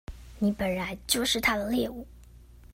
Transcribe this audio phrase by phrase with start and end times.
[0.39, 2.07] 你本來就是他的獵物